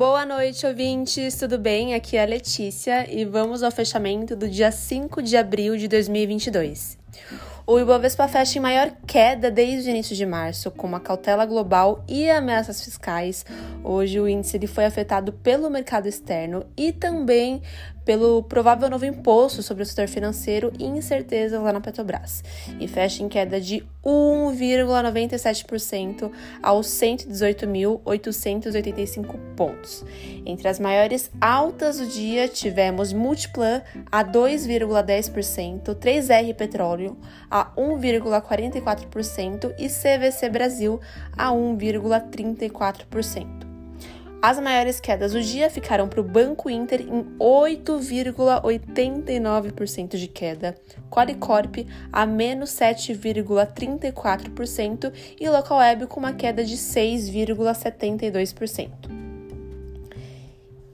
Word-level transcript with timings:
Boa 0.00 0.24
noite, 0.24 0.66
ouvintes, 0.66 1.34
tudo 1.36 1.58
bem? 1.58 1.92
Aqui 1.92 2.16
é 2.16 2.22
a 2.22 2.24
Letícia 2.24 3.06
e 3.14 3.22
vamos 3.26 3.62
ao 3.62 3.70
fechamento 3.70 4.34
do 4.34 4.48
dia 4.48 4.72
5 4.72 5.22
de 5.22 5.36
abril 5.36 5.76
de 5.76 5.86
2022. 5.88 6.96
O 7.66 7.78
Ibovespa 7.78 8.26
fecha 8.26 8.58
em 8.58 8.62
maior 8.62 8.90
queda 9.06 9.50
desde 9.50 9.88
o 9.88 9.92
início 9.92 10.16
de 10.16 10.24
março, 10.24 10.70
com 10.70 10.86
uma 10.86 11.00
cautela 11.00 11.44
global 11.44 12.02
e 12.08 12.30
ameaças 12.30 12.82
fiscais. 12.82 13.44
Hoje 13.84 14.18
o 14.18 14.26
índice 14.26 14.56
ele 14.56 14.66
foi 14.66 14.86
afetado 14.86 15.34
pelo 15.34 15.68
mercado 15.68 16.08
externo 16.08 16.64
e 16.76 16.92
também 16.92 17.60
pelo 18.02 18.42
provável 18.42 18.88
novo 18.88 19.04
imposto 19.04 19.62
sobre 19.62 19.82
o 19.82 19.86
setor 19.86 20.08
financeiro 20.08 20.72
e 20.78 20.84
incerteza 20.84 21.60
lá 21.60 21.72
na 21.72 21.80
Petrobras, 21.80 22.42
e 22.80 22.88
fecha 22.88 23.22
em 23.22 23.28
queda 23.28 23.60
de 23.60 23.86
1,97% 24.04 26.30
aos 26.62 26.88
118.885 26.88 29.38
pontos. 29.56 30.04
Entre 30.44 30.68
as 30.68 30.78
maiores 30.78 31.30
altas 31.40 31.98
do 31.98 32.04
dia, 32.06 32.46
tivemos 32.48 33.12
Multiplan 33.12 33.82
a 34.10 34.24
2,10%, 34.24 35.94
3R 35.94 36.54
Petróleo 36.54 37.16
a 37.50 37.72
1,44% 37.76 39.74
e 39.78 39.88
CVC 39.88 40.48
Brasil 40.48 40.98
a 41.36 41.50
1,34%. 41.50 43.69
As 44.42 44.58
maiores 44.58 44.98
quedas 45.00 45.34
do 45.34 45.42
dia 45.42 45.68
ficaram 45.68 46.08
para 46.08 46.18
o 46.18 46.24
Banco 46.24 46.70
Inter 46.70 47.02
em 47.02 47.26
8,89% 47.38 50.16
de 50.16 50.26
queda, 50.26 50.74
Qualicorp 51.10 51.86
a 52.10 52.24
menos 52.24 52.70
7,34% 52.70 55.12
e 55.38 55.46
Localweb 55.46 56.06
com 56.06 56.20
uma 56.20 56.32
queda 56.32 56.64
de 56.64 56.78
6,72%. 56.78 59.19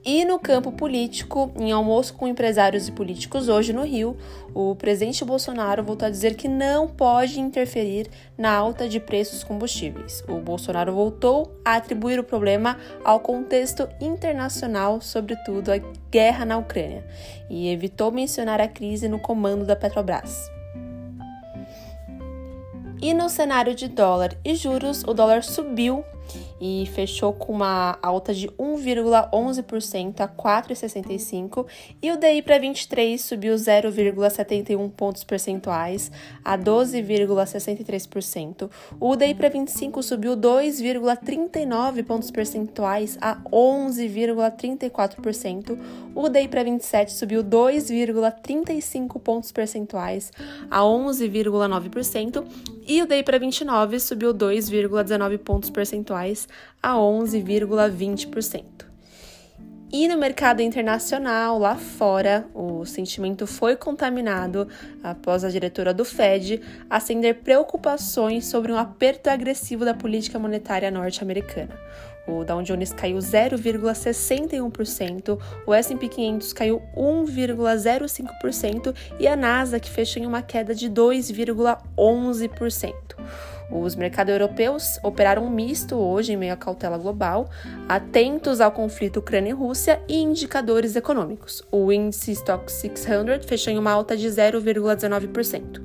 E 0.07 0.23
no 0.23 0.39
campo 0.39 0.71
político, 0.71 1.51
em 1.59 1.69
almoço 1.73 2.13
com 2.13 2.29
empresários 2.29 2.87
e 2.87 2.93
políticos 2.93 3.49
hoje 3.49 3.73
no 3.73 3.83
Rio, 3.83 4.15
o 4.55 4.73
presidente 4.73 5.25
Bolsonaro 5.25 5.83
voltou 5.83 6.07
a 6.07 6.09
dizer 6.09 6.35
que 6.35 6.47
não 6.47 6.87
pode 6.87 7.41
interferir 7.41 8.09
na 8.37 8.53
alta 8.53 8.87
de 8.87 9.01
preços 9.01 9.43
combustíveis. 9.43 10.23
O 10.25 10.39
Bolsonaro 10.39 10.93
voltou 10.93 11.51
a 11.65 11.75
atribuir 11.75 12.19
o 12.19 12.23
problema 12.23 12.77
ao 13.03 13.19
contexto 13.19 13.85
internacional, 13.99 15.01
sobretudo 15.01 15.73
a 15.73 15.77
guerra 16.09 16.45
na 16.45 16.57
Ucrânia, 16.57 17.05
e 17.49 17.67
evitou 17.67 18.09
mencionar 18.09 18.61
a 18.61 18.67
crise 18.69 19.09
no 19.09 19.19
comando 19.19 19.65
da 19.65 19.75
Petrobras. 19.75 20.49
E 23.01 23.13
no 23.13 23.27
cenário 23.27 23.75
de 23.75 23.89
dólar 23.89 24.37
e 24.41 24.55
juros, 24.55 25.03
o 25.03 25.13
dólar 25.13 25.43
subiu 25.43 26.05
e 26.59 26.89
fechou 26.93 27.31
com 27.33 27.53
uma 27.53 27.99
alta 28.01 28.33
de 28.33 28.47
1,11% 28.49 30.21
a 30.21 30.27
4,65 30.27 31.67
e 32.01 32.11
o 32.11 32.17
DI 32.17 32.41
para 32.41 32.57
23 32.57 33.21
subiu 33.21 33.53
0,71 33.55 34.89
pontos 34.91 35.23
percentuais 35.23 36.11
a 36.43 36.57
12,63%. 36.57 38.71
O 38.99 39.15
DI 39.15 39.35
para 39.35 39.49
25 39.49 40.03
subiu 40.03 40.35
2,39 40.35 42.03
pontos 42.03 42.29
percentuais 42.31 43.17
a 43.21 43.37
11,34%. 43.51 45.77
O 46.15 46.27
DI 46.29 46.47
para 46.47 46.63
27 46.63 47.13
subiu 47.13 47.43
2,35 47.43 49.19
pontos 49.19 49.51
percentuais 49.51 50.31
a 50.69 50.81
11,9% 50.81 52.45
e 52.87 53.01
o 53.01 53.05
DI 53.05 53.23
para 53.23 53.37
29 53.37 53.99
subiu 53.99 54.33
2,19 54.33 55.37
pontos 55.37 55.69
percentuais 56.17 56.47
a 56.81 56.93
11,20%. 56.93 58.87
E 59.89 60.05
no 60.09 60.17
mercado 60.17 60.61
internacional, 60.61 61.57
lá 61.57 61.75
fora, 61.75 62.45
o 62.53 62.85
sentimento 62.85 63.47
foi 63.47 63.77
contaminado 63.77 64.67
após 65.01 65.45
a 65.45 65.49
diretora 65.49 65.93
do 65.93 66.03
Fed 66.03 66.61
acender 66.89 67.35
preocupações 67.35 68.47
sobre 68.47 68.73
um 68.73 68.77
aperto 68.77 69.29
agressivo 69.29 69.85
da 69.85 69.93
política 69.93 70.37
monetária 70.37 70.91
norte-americana. 70.91 71.73
O 72.27 72.43
Dow 72.43 72.61
Jones 72.61 72.91
caiu 72.91 73.17
0,61%, 73.17 75.39
o 75.65 75.73
S&P 75.73 76.09
500 76.09 76.51
caiu 76.51 76.81
1,05% 76.93 78.93
e 79.17 79.25
a 79.25 79.37
Nasdaq 79.37 79.89
fechou 79.89 80.21
em 80.21 80.25
uma 80.25 80.41
queda 80.41 80.75
de 80.75 80.89
2,11%. 80.89 82.93
Os 83.69 83.95
mercados 83.95 84.31
europeus 84.31 84.99
operaram 85.03 85.49
misto 85.49 85.95
hoje 85.95 86.33
em 86.33 86.37
meio 86.37 86.53
à 86.53 86.57
cautela 86.57 86.97
global, 86.97 87.49
atentos 87.87 88.61
ao 88.61 88.71
conflito 88.71 89.17
Ucrânia 89.17 89.49
e 89.49 89.53
Rússia 89.53 90.01
e 90.07 90.15
indicadores 90.15 90.95
econômicos. 90.95 91.61
O 91.71 91.91
índice 91.91 92.31
Stock 92.31 92.71
600 92.71 93.45
fechou 93.45 93.73
em 93.73 93.77
uma 93.77 93.91
alta 93.91 94.15
de 94.15 94.27
0,19%. 94.27 95.81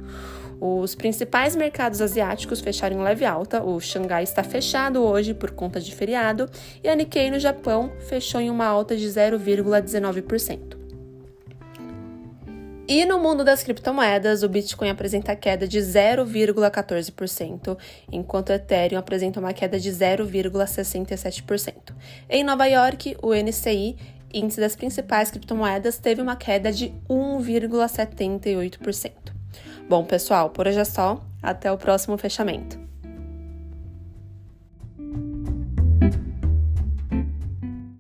Os 0.61 0.95
principais 0.95 1.57
mercados 1.57 2.01
asiáticos 2.01 2.61
fecharam 2.61 3.01
em 3.01 3.03
leve 3.03 3.25
alta. 3.25 3.65
O 3.65 3.81
Xangai 3.81 4.23
está 4.23 4.45
fechado 4.45 5.03
hoje 5.03 5.35
por 5.35 5.51
conta 5.51 5.81
de 5.81 5.93
feriado 5.93 6.49
e 6.85 6.89
a 6.89 6.95
Nikkei 6.95 7.33
no 7.33 7.41
Japão 7.41 7.91
fechou 8.09 8.41
em 8.41 8.49
uma 8.49 8.67
alta 8.67 8.97
de 8.97 9.09
0,19%. 9.09 10.82
E 12.95 13.07
no 13.07 13.19
mundo 13.19 13.43
das 13.43 13.63
criptomoedas, 13.63 14.43
o 14.43 14.49
Bitcoin 14.51 14.91
apresenta 14.91 15.35
queda 15.35 15.67
de 15.67 15.79
0,14%, 15.79 17.79
enquanto 18.13 18.51
o 18.51 18.53
Ethereum 18.53 18.99
apresenta 18.99 19.41
uma 19.41 19.55
queda 19.55 19.81
de 19.81 19.91
0,67%. 19.91 21.95
Em 22.29 22.45
Nova 22.45 22.67
York, 22.67 23.17
o 23.23 23.33
NCI, 23.33 23.97
índice 24.35 24.61
das 24.61 24.77
principais 24.77 25.31
criptomoedas, 25.31 25.97
teve 25.97 26.21
uma 26.21 26.37
queda 26.37 26.71
de 26.71 26.93
1,78%. 27.09 29.11
Bom, 29.89 30.05
pessoal, 30.05 30.51
por 30.51 30.69
hoje 30.69 30.81
é 30.81 30.85
só. 30.85 31.25
Até 31.43 31.73
o 31.73 31.79
próximo 31.79 32.19
fechamento. 32.19 32.92